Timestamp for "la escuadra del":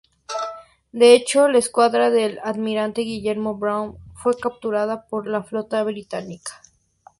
1.47-2.39